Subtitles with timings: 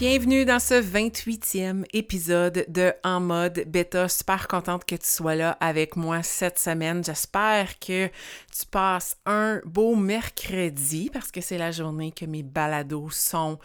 [0.00, 4.08] Bienvenue dans ce 28e épisode de En mode bêta.
[4.08, 7.04] Super contente que tu sois là avec moi cette semaine.
[7.04, 13.10] J'espère que tu passes un beau mercredi parce que c'est la journée que mes balados
[13.10, 13.58] sont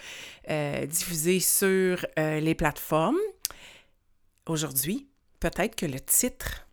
[0.49, 3.15] euh, diffusés sur euh, les plateformes.
[4.45, 5.07] Aujourd'hui,
[5.39, 6.64] peut-être que le titre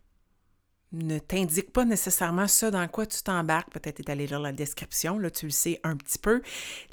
[0.93, 3.71] ne t'indique pas nécessairement ce dans quoi tu t'embarques.
[3.71, 6.41] Peut-être est allé lire la description, là, tu le sais un petit peu.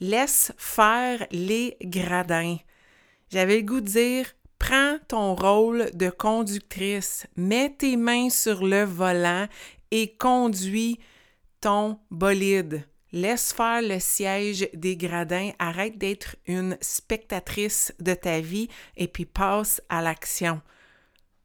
[0.01, 2.57] Laisse faire les gradins.
[3.31, 4.27] J'avais le goût de dire
[4.59, 9.47] prends ton rôle de conductrice, mets tes mains sur le volant
[9.91, 10.99] et conduis
[11.61, 12.87] ton bolide.
[13.13, 19.27] Laisse faire le siège des gradins, arrête d'être une spectatrice de ta vie et puis
[19.27, 20.61] passe à l'action.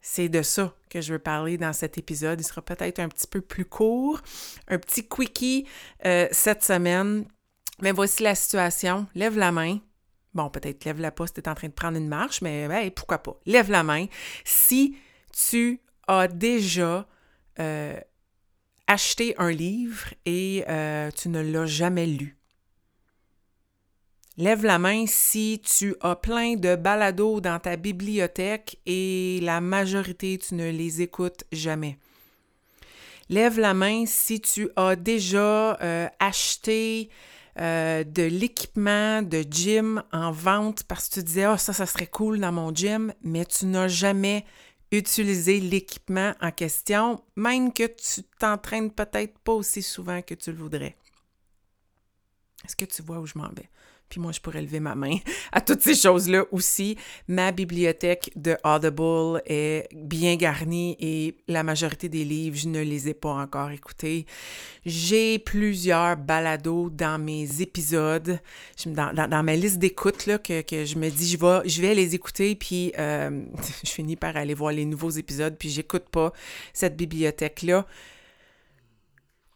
[0.08, 2.39] C'est de ça que je veux parler dans cet épisode.
[2.39, 4.22] Il sera peut-être un petit peu plus court,
[4.67, 5.66] un petit quickie
[6.06, 7.25] euh, cette semaine.
[7.81, 9.08] Mais voici la situation.
[9.16, 9.80] Lève la main.
[10.36, 12.92] Bon, peut-être lève la pas si tu es en train de prendre une marche, mais
[12.92, 13.36] pourquoi pas?
[13.47, 14.06] Lève la main.
[14.44, 14.95] Si
[15.34, 17.08] tu as déjà
[17.59, 18.00] euh,
[18.86, 22.38] acheté un livre et euh, tu ne l'as jamais lu.
[24.38, 30.38] Lève la main si tu as plein de balados dans ta bibliothèque et la majorité,
[30.38, 31.97] tu ne les écoutes jamais.
[33.30, 37.09] Lève la main si tu as déjà euh, acheté
[37.61, 42.07] euh, de l'équipement de gym en vente parce que tu disais, oh, ça, ça serait
[42.07, 44.44] cool dans mon gym, mais tu n'as jamais
[44.91, 50.57] utilisé l'équipement en question, même que tu t'entraînes peut-être pas aussi souvent que tu le
[50.57, 50.97] voudrais.
[52.66, 53.70] Est-ce que tu vois où je m'en vais?
[54.09, 55.18] Puis moi, je pourrais lever ma main
[55.52, 56.98] à toutes ces choses-là aussi.
[57.28, 63.09] Ma bibliothèque de Audible est bien garnie et la majorité des livres, je ne les
[63.09, 64.26] ai pas encore écoutés.
[64.86, 68.40] J'ai plusieurs balados dans mes épisodes,
[68.86, 72.56] dans, ma liste d'écoute, que, que, je me dis, je vais, je vais les écouter,
[72.56, 73.42] puis euh,
[73.84, 76.32] je finis par aller voir les nouveaux épisodes, puis j'écoute pas
[76.74, 77.86] cette bibliothèque-là.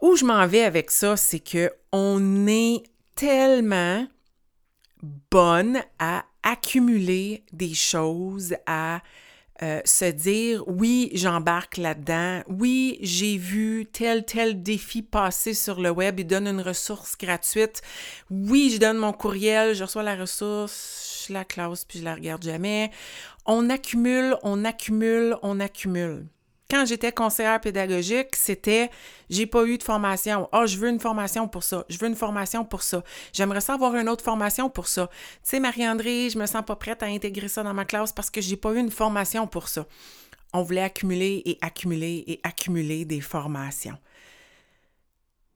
[0.01, 2.83] Où je m'en vais avec ça, c'est que on est
[3.19, 4.07] tellement
[5.29, 9.01] bonne à accumuler des choses, à
[9.61, 15.89] euh, se dire oui, j'embarque là-dedans, oui, j'ai vu tel, tel défi passer sur le
[15.89, 17.81] web, il donne une ressource gratuite,
[18.29, 22.15] oui, je donne mon courriel, je reçois la ressource, je la classe, puis je la
[22.15, 22.89] regarde jamais.
[23.45, 26.25] On accumule, on accumule, on accumule.
[26.69, 28.91] Quand j'étais conseillère pédagogique, c'était
[29.29, 30.47] j'ai pas eu de formation.
[30.53, 31.83] Oh, je veux une formation pour ça.
[31.89, 33.03] Je veux une formation pour ça.
[33.33, 35.07] J'aimerais ça avoir une autre formation pour ça.
[35.07, 38.29] Tu sais, Marie-André, je me sens pas prête à intégrer ça dans ma classe parce
[38.29, 39.87] que j'ai pas eu une formation pour ça.
[40.53, 43.97] On voulait accumuler et accumuler et accumuler des formations.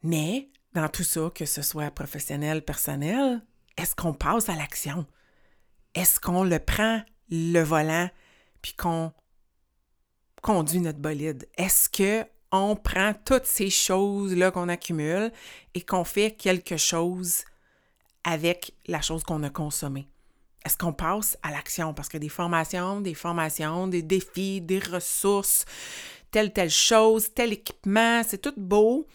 [0.02, 3.42] Mais dans tout ça, que ce soit professionnel, personnel,
[3.78, 5.06] est-ce qu'on passe à l'action?
[5.94, 8.10] Est-ce qu'on le prend le volant
[8.64, 9.12] puis qu'on
[10.44, 11.50] conduit notre bolide?
[11.58, 15.32] Est-ce que on prend toutes ces choses-là qu'on accumule
[15.74, 17.46] et qu'on fait quelque chose
[18.24, 20.08] avec la chose qu'on a consommée?
[20.64, 21.96] Est-ce qu'on passe à l'action?
[21.96, 25.66] Parce que des formations, des formations, des défis, des ressources,
[26.30, 29.08] telle, telle chose, tel équipement, c'est tout beau.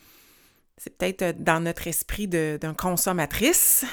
[0.76, 3.84] C'est peut-être euh, dans notre esprit d'un consommatrice.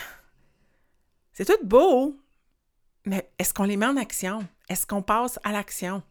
[1.33, 2.17] C'est tout beau,
[3.05, 4.47] mais est-ce qu'on les met en action?
[4.69, 6.01] Est-ce qu'on passe à l'action?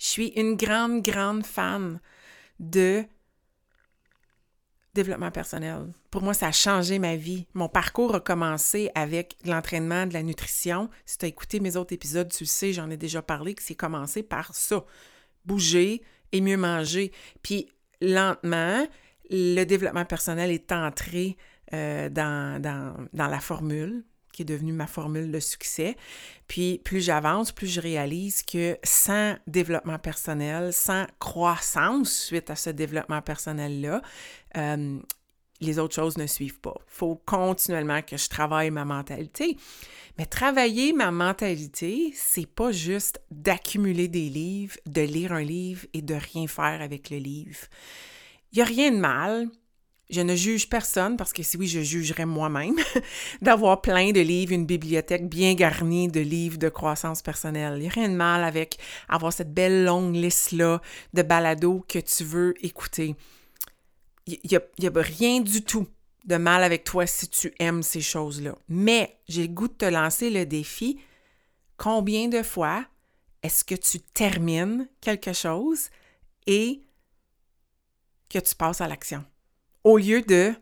[0.00, 2.00] Je suis une grande, grande fan
[2.58, 3.04] de
[4.94, 5.92] développement personnel.
[6.10, 7.46] Pour moi, ça a changé ma vie.
[7.54, 10.88] Mon parcours a commencé avec l'entraînement de la nutrition.
[11.04, 13.62] Si tu as écouté mes autres épisodes, tu le sais, j'en ai déjà parlé, que
[13.62, 14.84] c'est commencé par ça.
[15.44, 16.02] Bouger
[16.32, 17.12] et mieux manger.
[17.42, 17.68] Puis
[18.00, 18.86] lentement,
[19.28, 21.36] le développement personnel est entré
[21.74, 25.96] euh, dans, dans, la formule qui est devenue ma formule de succès.
[26.48, 32.70] Puis plus j'avance, plus je réalise que sans développement personnel, sans croissance suite à ce
[32.70, 34.02] développement personnel-là,
[34.56, 34.98] euh,
[35.60, 36.74] les autres choses ne suivent pas.
[36.78, 39.56] Il faut continuellement que je travaille ma mentalité.
[40.18, 46.02] Mais travailler ma mentalité, c'est pas juste d'accumuler des livres, de lire un livre et
[46.02, 47.60] de rien faire avec le livre.
[48.52, 49.48] Il n'y a rien de mal
[50.10, 52.76] je ne juge personne parce que si oui, je jugerais moi-même
[53.42, 57.74] d'avoir plein de livres, une bibliothèque bien garnie de livres de croissance personnelle.
[57.76, 58.78] Il n'y a rien de mal avec
[59.08, 60.80] avoir cette belle longue liste-là
[61.14, 63.14] de balados que tu veux écouter.
[64.26, 65.86] Il n'y a, a rien du tout
[66.26, 68.54] de mal avec toi si tu aimes ces choses-là.
[68.68, 71.00] Mais j'ai le goût de te lancer le défi.
[71.76, 72.84] Combien de fois
[73.42, 75.88] est-ce que tu termines quelque chose
[76.46, 76.82] et
[78.28, 79.24] que tu passes à l'action?
[79.84, 80.52] Au lieu de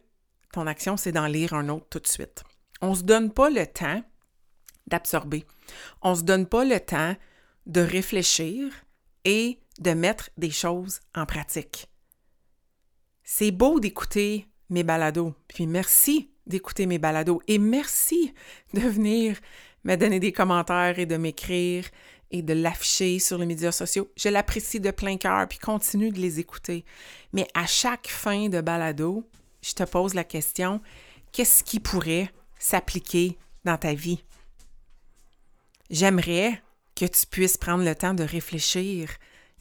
[0.52, 2.44] ton action, c'est d'en lire un autre tout de suite.
[2.80, 4.02] On ne se donne pas le temps
[4.86, 5.44] d'absorber.
[6.02, 7.16] On ne se donne pas le temps
[7.66, 8.72] de réfléchir
[9.24, 11.88] et de mettre des choses en pratique.
[13.24, 18.34] C'est beau d'écouter mes balados, puis merci d'écouter mes balados et merci
[18.72, 19.36] de venir
[19.84, 21.84] me donner des commentaires et de m'écrire
[22.30, 24.10] et de l'afficher sur les médias sociaux.
[24.16, 26.84] Je l'apprécie de plein cœur, puis continue de les écouter.
[27.32, 29.25] Mais à chaque fin de balado,
[29.62, 30.80] je te pose la question,
[31.32, 34.22] qu'est-ce qui pourrait s'appliquer dans ta vie?
[35.90, 36.62] J'aimerais
[36.94, 39.10] que tu puisses prendre le temps de réfléchir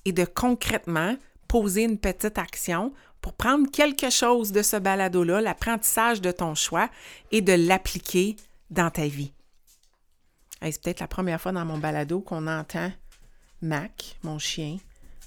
[0.05, 1.15] et de concrètement
[1.47, 6.89] poser une petite action pour prendre quelque chose de ce balado-là, l'apprentissage de ton choix,
[7.31, 8.35] et de l'appliquer
[8.69, 9.31] dans ta vie
[10.61, 12.91] c'est peut-être la première fois dans mon balado qu'on entend
[13.61, 14.77] Mac, mon chien,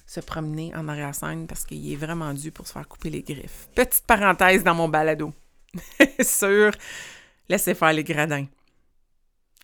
[0.06, 3.68] se promener en arrière-scène parce qu'il est vraiment dû pour se faire couper les griffes.
[3.74, 5.32] Petite parenthèse dans mon balado
[6.20, 6.72] sur
[7.48, 8.46] laisser faire les gradins.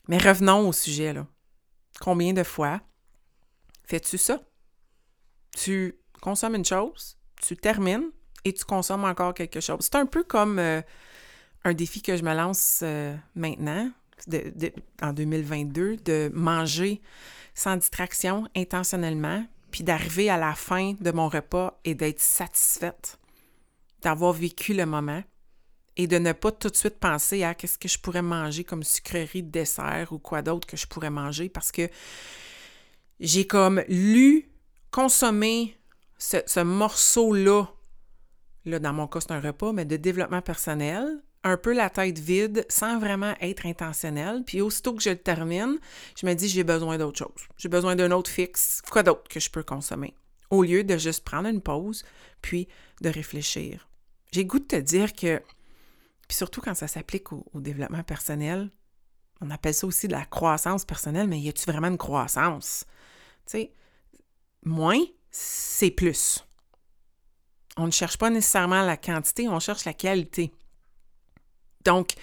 [0.08, 1.26] Mais revenons au sujet, là.
[2.00, 2.80] Combien de fois
[3.86, 4.40] fais-tu ça?
[5.56, 8.10] Tu consommes une chose, tu termines
[8.44, 9.78] et tu consommes encore quelque chose.
[9.80, 10.82] C'est un peu comme euh,
[11.64, 13.90] un défi que je me lance euh, maintenant
[15.02, 17.00] en 2022 de manger
[17.54, 23.18] sans distraction intentionnellement, puis d'arriver à la fin de mon repas et d'être satisfaite
[24.02, 25.22] d'avoir vécu le moment
[25.96, 28.82] et de ne pas tout de suite penser à qu'est-ce que je pourrais manger comme
[28.82, 31.88] sucrerie de dessert ou quoi d'autre que je pourrais manger parce que
[33.18, 34.50] j'ai comme lu,
[34.90, 35.76] consommé
[36.18, 37.66] ce, ce morceau-là,
[38.66, 42.18] là dans mon cas c'est un repas, mais de développement personnel, un peu la tête
[42.18, 44.42] vide sans vraiment être intentionnel.
[44.44, 45.78] Puis aussitôt que je le termine,
[46.20, 47.48] je me dis j'ai besoin d'autre chose.
[47.56, 48.82] J'ai besoin d'un autre fixe.
[48.90, 50.14] Quoi d'autre que je peux consommer?
[50.50, 52.04] Au lieu de juste prendre une pause,
[52.42, 52.68] puis
[53.00, 53.88] de réfléchir.
[54.32, 55.42] J'ai goût de te dire que,
[56.28, 58.70] puis surtout quand ça s'applique au, développement personnel,
[59.40, 62.84] on appelle ça aussi de la croissance personnelle, mais y a-tu vraiment une croissance?
[63.46, 63.72] Tu sais,
[64.64, 65.00] moins,
[65.30, 66.44] c'est plus.
[67.76, 70.52] On ne cherche pas nécessairement la quantité, on cherche la qualité.
[71.86, 72.14] Donc,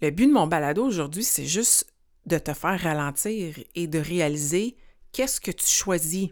[0.00, 1.92] le but de mon balado aujourd'hui, c'est juste
[2.24, 4.76] de te faire ralentir et de réaliser
[5.10, 6.30] qu'est-ce que tu choisis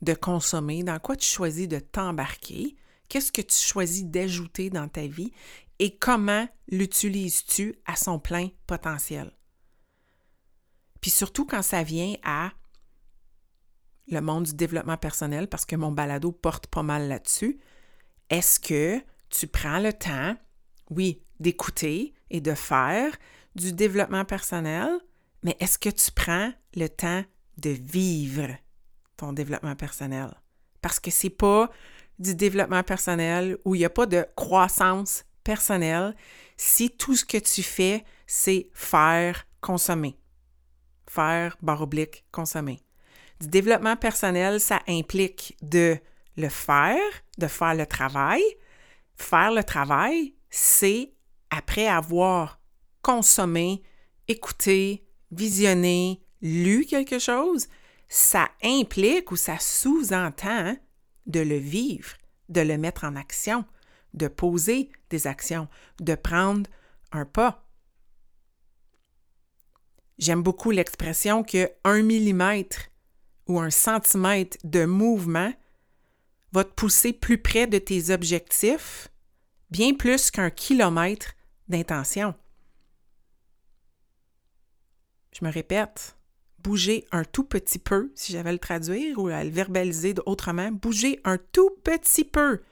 [0.00, 2.76] de consommer, dans quoi tu choisis de t'embarquer,
[3.08, 5.32] qu'est-ce que tu choisis d'ajouter dans ta vie
[5.78, 9.30] et comment l'utilises-tu à son plein potentiel.
[11.00, 12.52] Puis surtout quand ça vient à
[14.08, 17.60] le monde du développement personnel, parce que mon balado porte pas mal là-dessus,
[18.30, 18.98] est-ce que
[19.28, 20.34] tu prends le temps
[20.90, 23.16] oui, d'écouter et de faire
[23.54, 24.88] du développement personnel,
[25.42, 27.24] mais est-ce que tu prends le temps
[27.58, 28.48] de vivre
[29.16, 30.34] ton développement personnel?
[30.80, 31.70] Parce que c'est pas
[32.18, 36.14] du développement personnel où il n'y a pas de croissance personnelle
[36.56, 40.18] si tout ce que tu fais, c'est faire, consommer.
[41.08, 42.82] Faire, barre oblique, consommer.
[43.40, 45.96] Du développement personnel, ça implique de
[46.36, 47.00] le faire,
[47.38, 48.42] de faire le travail.
[49.14, 51.14] Faire le travail, c'est
[51.50, 52.60] après avoir
[53.02, 53.82] consommé,
[54.28, 57.68] écouté, visionné, lu quelque chose,
[58.08, 60.76] ça implique ou ça sous-entend
[61.26, 62.16] de le vivre,
[62.48, 63.64] de le mettre en action,
[64.14, 65.68] de poser des actions,
[66.00, 66.68] de prendre
[67.12, 67.66] un pas.
[70.18, 72.88] J'aime beaucoup l'expression que un millimètre
[73.46, 75.52] ou un centimètre de mouvement
[76.52, 79.08] va te pousser plus près de tes objectifs
[79.70, 81.34] bien plus qu'un kilomètre
[81.68, 82.34] d'intention.
[85.32, 86.16] Je me répète,
[86.58, 91.20] bouger un tout petit peu, si j'avais le traduire ou à le verbaliser autrement, bouger
[91.24, 92.62] un tout petit peu,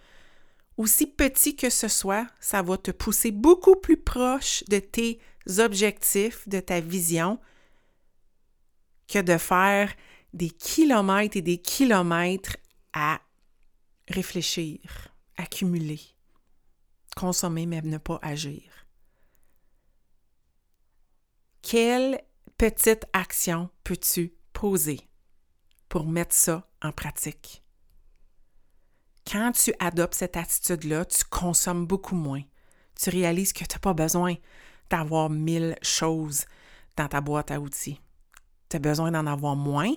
[0.77, 5.21] aussi petit que ce soit, ça va te pousser beaucoup plus proche de tes
[5.59, 7.39] objectifs, de ta vision,
[9.09, 9.95] que de faire
[10.33, 12.57] des kilomètres et des kilomètres
[12.93, 13.21] à
[14.09, 14.81] réfléchir,
[15.37, 16.16] accumuler
[17.17, 18.63] consommer mais ne pas agir.
[21.63, 22.23] Quelle
[22.57, 25.01] petite action peux-tu poser
[25.89, 27.65] pour mettre ça en pratique?
[29.31, 32.43] Quand tu adoptes cette attitude-là, tu consommes beaucoup moins.
[32.95, 34.37] Tu réalises que tu n'as pas besoin
[34.89, 36.45] d'avoir mille choses
[36.97, 38.01] dans ta boîte à outils.
[38.69, 39.93] Tu as besoin d'en avoir moins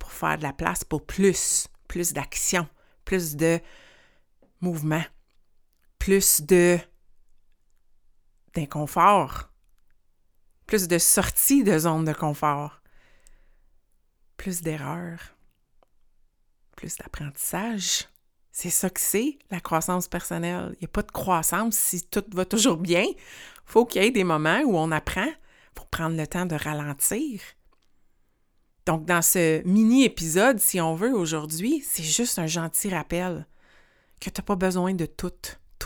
[0.00, 2.66] pour faire de la place pour plus, plus d'action,
[3.04, 3.60] plus de
[4.60, 5.04] mouvement,
[6.04, 6.78] plus de
[8.54, 9.48] d'inconfort,
[10.66, 12.82] plus de sortie de zone de confort,
[14.36, 15.34] plus d'erreurs,
[16.76, 18.06] plus d'apprentissage.
[18.52, 20.72] C'est ça que c'est, la croissance personnelle.
[20.74, 23.06] Il n'y a pas de croissance si tout va toujours bien.
[23.64, 25.32] faut qu'il y ait des moments où on apprend
[25.74, 27.40] pour prendre le temps de ralentir.
[28.84, 33.46] Donc, dans ce mini-épisode, si on veut, aujourd'hui, c'est juste un gentil rappel
[34.20, 35.32] que tu n'as pas besoin de tout,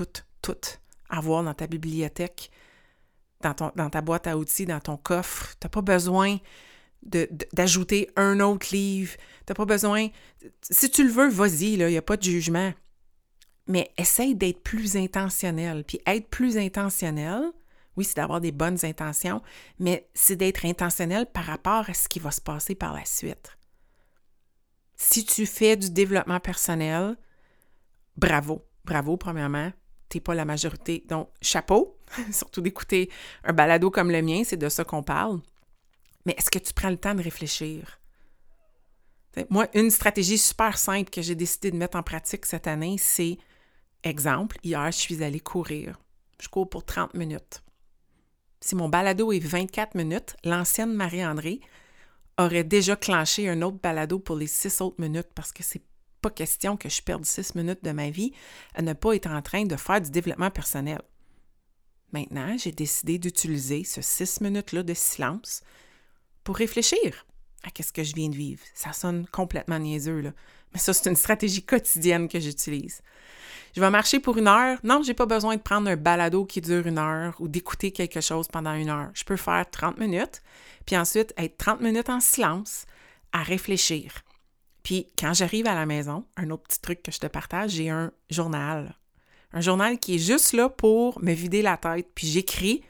[0.05, 0.79] tout, tout
[1.09, 2.51] avoir dans ta bibliothèque,
[3.41, 5.55] dans, ton, dans ta boîte à outils, dans ton coffre.
[5.61, 6.39] Tu n'as pas besoin
[7.03, 9.15] d'ajouter un autre livre.
[9.15, 10.09] Tu n'as pas besoin.
[10.63, 12.73] Si tu le veux, vas-y, il n'y a pas de jugement.
[13.67, 15.85] Mais essaye d'être plus intentionnel.
[15.85, 17.53] Puis être plus intentionnel,
[17.97, 19.43] oui, c'est d'avoir des bonnes intentions,
[19.79, 23.59] mais c'est d'être intentionnel par rapport à ce qui va se passer par la suite.
[24.97, 27.17] Si tu fais du développement personnel,
[28.17, 28.65] bravo.
[28.85, 29.73] Bravo, premièrement.
[30.09, 31.05] Tu n'es pas la majorité.
[31.09, 31.99] Donc, chapeau,
[32.33, 33.11] surtout d'écouter
[33.45, 35.41] un balado comme le mien, c'est de ça qu'on parle.
[36.25, 37.99] Mais est-ce que tu prends le temps de réfléchir?
[39.51, 43.39] Moi, une stratégie super simple que j'ai décidé de mettre en pratique cette année, c'est,
[44.03, 45.99] exemple, hier, je suis allée courir.
[46.41, 47.63] Je cours pour 30 minutes.
[48.61, 51.61] Si mon balado est 24 minutes, l'ancienne Marie-André
[52.39, 55.83] aurait déjà clenché un autre balado pour les six autres minutes parce que c'est
[56.21, 58.33] pas question que je perde six minutes de ma vie
[58.75, 61.01] à ne pas être en train de faire du développement personnel.
[62.13, 65.63] Maintenant, j'ai décidé d'utiliser ce six minutes-là de silence
[66.43, 67.27] pour réfléchir
[67.65, 68.63] à ce que je viens de vivre.
[68.75, 70.33] Ça sonne complètement niaiseux, là.
[70.73, 73.01] Mais ça, c'est une stratégie quotidienne que j'utilise.
[73.75, 74.79] Je vais marcher pour une heure.
[74.83, 78.21] Non, j'ai pas besoin de prendre un balado qui dure une heure ou d'écouter quelque
[78.21, 79.11] chose pendant une heure.
[79.15, 80.43] Je peux faire 30 minutes,
[80.87, 82.87] puis ensuite être 30 minutes en silence
[83.33, 84.13] à réfléchir.
[84.83, 87.91] Puis quand j'arrive à la maison, un autre petit truc que je te partage, j'ai
[87.91, 88.95] un journal.
[89.53, 92.83] Un journal qui est juste là pour me vider la tête, puis j'écris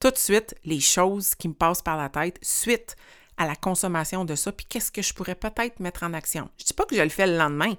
[0.00, 2.96] tout de suite les choses qui me passent par la tête suite
[3.36, 6.50] à la consommation de ça, puis qu'est-ce que je pourrais peut-être mettre en action?
[6.58, 7.74] Je ne dis pas que je le fais le lendemain,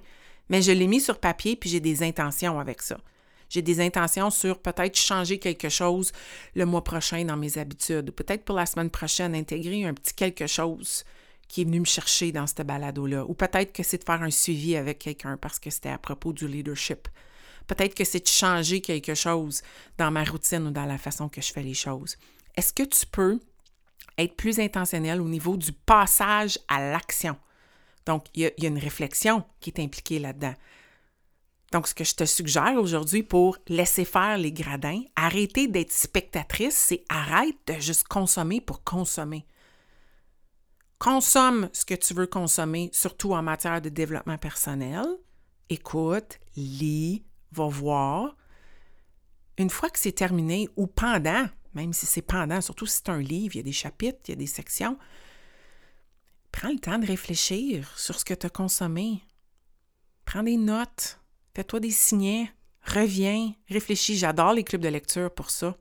[0.48, 2.98] mais je l'ai mis sur papier, puis j'ai des intentions avec ça.
[3.48, 6.12] J'ai des intentions sur peut-être changer quelque chose
[6.54, 10.46] le mois prochain dans mes habitudes, peut-être pour la semaine prochaine, intégrer un petit quelque
[10.46, 11.04] chose
[11.54, 14.30] qui est venu me chercher dans ce balado-là, ou peut-être que c'est de faire un
[14.32, 17.06] suivi avec quelqu'un parce que c'était à propos du leadership.
[17.68, 19.62] Peut-être que c'est de changer quelque chose
[19.96, 22.16] dans ma routine ou dans la façon que je fais les choses.
[22.56, 23.38] Est-ce que tu peux
[24.18, 27.36] être plus intentionnel au niveau du passage à l'action?
[28.04, 30.54] Donc, il y, a, une réflexion qui est impliquée là-dedans.
[31.70, 36.74] Donc, ce que je te suggère aujourd'hui pour laisser faire les gradins, arrêter d'être spectatrice,
[36.74, 39.46] c'est arrête de juste consommer pour consommer.
[41.04, 45.04] Consomme ce que tu veux consommer, surtout en matière de développement personnel.
[45.68, 48.34] Écoute, lis, va voir.
[49.58, 51.44] Une fois que c'est terminé ou pendant,
[51.74, 54.30] même si c'est pendant, surtout si c'est un livre, il y a des chapitres, il
[54.30, 54.96] y a des sections.
[56.50, 59.22] Prends le temps de réfléchir sur ce que tu as consommé.
[60.24, 61.20] Prends des notes,
[61.54, 64.16] fais-toi des signets, reviens, réfléchis.
[64.16, 65.76] J'adore les clubs de lecture pour ça.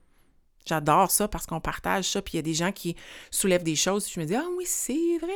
[0.66, 2.96] J'adore ça parce qu'on partage ça, puis il y a des gens qui
[3.32, 5.34] soulèvent des choses, je me dis Ah oui, c'est vrai.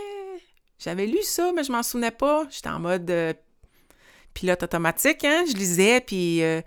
[0.79, 2.47] J'avais lu ça, mais je m'en souvenais pas.
[2.49, 3.33] J'étais en mode euh,
[4.33, 5.43] pilote automatique, hein?
[5.49, 6.61] Je lisais, puis euh,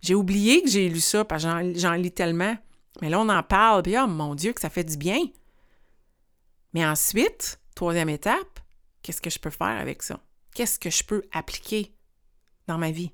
[0.00, 2.56] j'ai oublié que j'ai lu ça, parce que j'en lis tellement.
[3.00, 5.20] Mais là, on en parle, puis oh mon Dieu, que ça fait du bien.
[6.74, 8.60] Mais ensuite, troisième étape,
[9.02, 10.20] qu'est-ce que je peux faire avec ça?
[10.54, 11.94] Qu'est-ce que je peux appliquer
[12.66, 13.12] dans ma vie?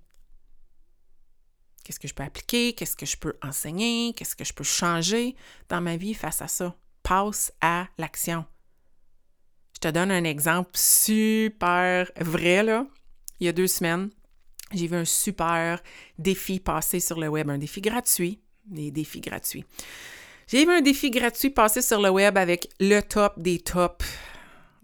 [1.88, 2.74] Qu'est-ce que je peux appliquer?
[2.74, 4.12] Qu'est-ce que je peux enseigner?
[4.12, 5.34] Qu'est-ce que je peux changer
[5.70, 6.76] dans ma vie face à ça?
[7.02, 8.44] Passe à l'action.
[9.72, 12.86] Je te donne un exemple super vrai, là.
[13.40, 14.10] Il y a deux semaines,
[14.70, 15.82] j'ai vu un super
[16.18, 19.64] défi passer sur le web, un défi gratuit des défis gratuits.
[20.46, 24.04] J'ai eu un défi gratuit passé sur le web avec le top des tops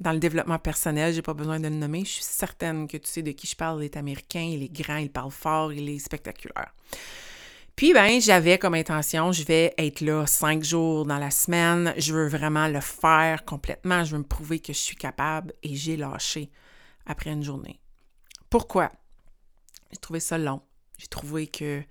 [0.05, 1.13] dans le développement personnel.
[1.13, 2.05] J'ai pas besoin de le nommer.
[2.05, 3.83] Je suis certaine que tu sais de qui je parle.
[3.83, 6.73] Il est américain, il est grand, il parle fort, il est spectaculaire.
[7.75, 11.93] Puis, ben, j'avais comme intention, je vais être là cinq jours dans la semaine.
[11.97, 14.05] Je veux vraiment le faire complètement.
[14.05, 16.51] Je veux me prouver que je suis capable et j'ai lâché
[17.07, 17.81] après une journée.
[18.51, 18.93] Pourquoi?
[19.91, 20.61] J'ai trouvé ça long.
[20.99, 21.83] J'ai trouvé que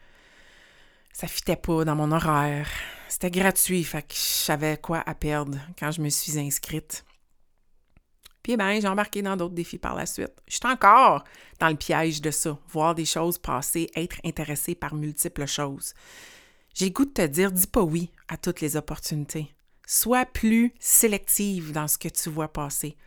[1.12, 2.70] ça fitait pas dans mon horaire.
[3.10, 7.04] C'était gratuit, fait que je quoi à perdre quand je me suis inscrite.
[8.44, 10.34] Puis ben, j'ai embarqué dans d'autres défis par la suite.
[10.48, 11.24] Je suis encore
[11.60, 15.94] dans le piège de ça, voir des choses passer, être intéressé par multiples choses.
[16.76, 19.54] J'ai goût de te dire, dis pas oui à toutes les opportunités.
[19.88, 22.98] Sois plus sélective dans ce que tu vois passer.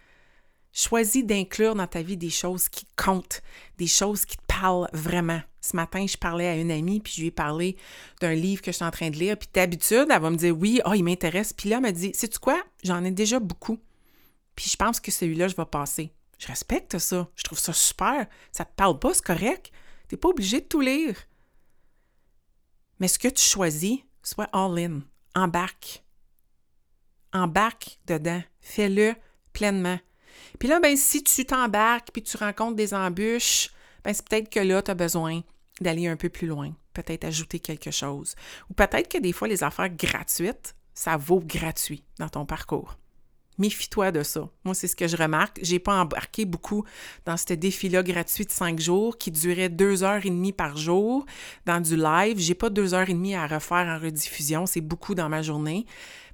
[0.73, 3.43] Choisis d'inclure dans ta vie des choses qui comptent,
[3.79, 5.41] des choses qui te parlent vraiment.
[5.61, 7.77] Ce matin, je parlais à une amie, puis je lui ai parlé
[8.21, 10.57] d'un livre que je suis en train de lire, puis d'habitude, elle va me dire
[10.57, 11.53] oui, oh, il m'intéresse.
[11.53, 12.63] Puis là, elle m'a dit, sais-tu quoi?
[12.85, 13.79] J'en ai déjà beaucoup.
[14.57, 16.13] Puis je pense que celui-là, je vais passer.
[16.39, 17.29] Je respecte ça.
[17.37, 18.27] Je trouve ça super.
[18.53, 19.71] Ça te parle pas, c'est correct.
[20.09, 21.17] Tu n'es pas obligé de tout lire.
[22.99, 25.03] Mais ce que tu choisis, soit all-in.
[25.35, 26.03] Embarque.
[27.33, 28.43] Embarque dedans.
[28.61, 29.15] Fais-le
[29.53, 29.99] pleinement.
[30.59, 33.71] Puis là, ben, si tu t'embarques puis tu rencontres des embûches,
[34.05, 35.43] ben, c'est peut-être que là, tu as besoin
[35.81, 38.35] d'aller un peu plus loin, peut-être ajouter quelque chose.
[38.71, 42.97] Ou peut-être que des fois, les affaires gratuites, ça vaut gratuit dans ton parcours.
[43.59, 44.49] Méfie-toi de ça.
[44.65, 45.59] Moi, c'est ce que je remarque.
[45.63, 46.85] J'ai pas embarqué beaucoup
[47.25, 51.25] dans ce défi-là gratuit de cinq jours qui durait deux heures et demie par jour
[51.65, 52.39] dans du live.
[52.39, 54.67] J'ai pas deux heures et demie à refaire en rediffusion.
[54.67, 55.87] C'est beaucoup dans ma journée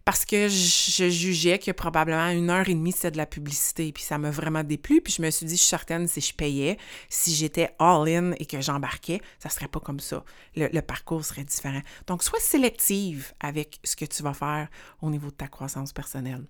[0.05, 3.93] parce que je jugeais que probablement une heure et demie, c'était de la publicité.
[3.93, 5.01] Puis ça m'a vraiment déplu.
[5.01, 6.77] Puis je me suis dit, je suis certaine, si je payais,
[7.09, 10.25] si j'étais all-in et que j'embarquais, ça serait pas comme ça.
[10.57, 11.83] Le, le, parcours serait différent.
[12.07, 14.69] Donc, sois sélective avec ce que tu vas faire
[15.01, 16.45] au niveau de ta croissance personnelle.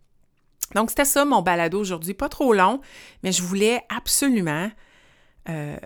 [0.75, 2.15] Donc, c'était ça mon balado aujourd'hui.
[2.15, 2.81] Pas trop long,
[3.23, 4.71] mais je voulais absolument
[5.49, 5.77] euh,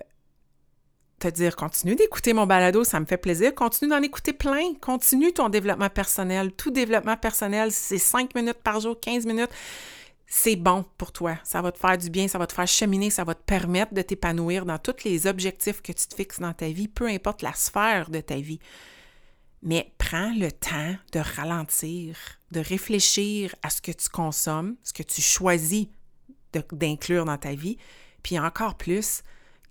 [1.19, 3.55] te dire continue d'écouter mon balado, ça me fait plaisir.
[3.55, 4.75] Continue d'en écouter plein.
[4.81, 6.52] Continue ton développement personnel.
[6.52, 9.50] Tout développement personnel, c'est 5 minutes par jour, 15 minutes.
[10.26, 11.37] C'est bon pour toi.
[11.45, 13.95] Ça va te faire du bien, ça va te faire cheminer, ça va te permettre
[13.95, 17.43] de t'épanouir dans tous les objectifs que tu te fixes dans ta vie, peu importe
[17.43, 18.59] la sphère de ta vie.
[19.63, 22.17] Mais prends le temps de ralentir,
[22.53, 25.87] de réfléchir à ce que tu consommes, ce que tu choisis
[26.73, 27.79] d'inclure dans ta vie.
[28.23, 29.23] Puis encore plus,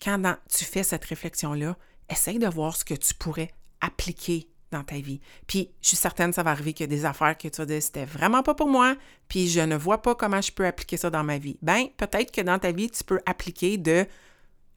[0.02, 1.78] quand tu fais cette réflexion-là,
[2.10, 3.52] essaye de voir ce que tu pourrais
[3.82, 5.22] appliquer dans ta vie.
[5.48, 7.58] Puis je suis certaine que ça va arriver qu'il y a des affaires que tu
[7.58, 8.96] vas dire c'était vraiment pas pour moi,
[9.28, 11.58] puis je ne vois pas comment je peux appliquer ça dans ma vie.
[11.62, 14.06] Ben, peut-être que dans ta vie, tu peux appliquer de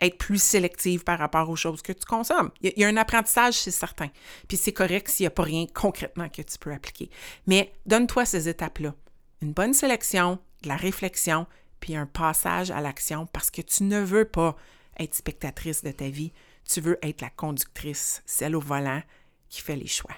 [0.00, 2.50] être plus sélective par rapport aux choses que tu consommes.
[2.60, 4.08] Il y a, un apprentissage, c'est certain.
[4.46, 7.10] Puis c'est correct s'il n'y a pas rien concrètement que tu peux appliquer.
[7.46, 8.94] Mais donne-toi ces étapes-là.
[9.42, 11.46] Une bonne sélection, de la réflexion,
[11.80, 14.56] puis un passage à l'action parce que tu ne veux pas
[14.98, 16.32] être spectatrice de ta vie.
[16.64, 19.02] Tu veux être la conductrice, celle au volant
[19.48, 20.14] qui fait les choix.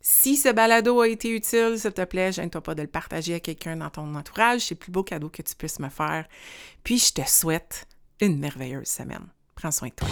[0.00, 3.40] Si ce balado a été utile, s'il te plaît, gêne-toi pas de le partager à
[3.40, 4.60] quelqu'un dans ton entourage.
[4.60, 6.28] C'est le plus beau cadeau que tu puisses me faire.
[6.84, 7.88] Puis je te souhaite
[8.20, 9.26] une merveilleuse semaine.
[9.54, 10.08] Prends soin de toi.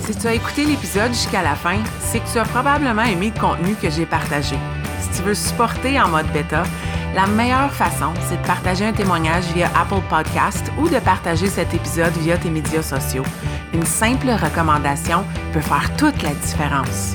[0.00, 3.40] Si tu as écouté l'épisode jusqu'à la fin, c'est que tu as probablement aimé le
[3.40, 4.56] contenu que j'ai partagé.
[5.00, 6.64] Si tu veux supporter en mode bêta,
[7.14, 11.72] la meilleure façon, c'est de partager un témoignage via Apple Podcast ou de partager cet
[11.72, 13.24] épisode via tes médias sociaux.
[13.72, 17.14] Une simple recommandation peut faire toute la différence.